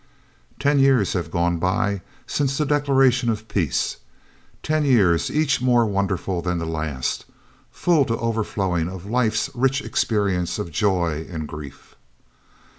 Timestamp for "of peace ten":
3.29-4.83